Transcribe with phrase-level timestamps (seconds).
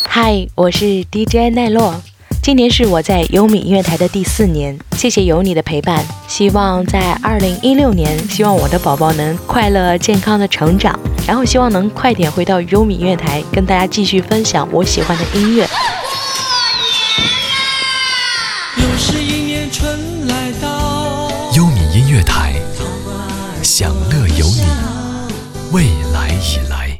[0.00, 1.94] 嗨，我是 DJ 奈洛，
[2.42, 15.66] 今年是我在优米音乐台的第四年，谢谢有你的陪伴，希望在二零一六年，希望我的宝宝能快乐健康的成长，然后希望能快点回到优米音乐台，跟大家继续分享我喜欢的音乐。
[18.76, 22.54] 又是一年春来到，优米音乐台，
[23.62, 24.62] 享乐有你，
[25.72, 26.91] 未来已来。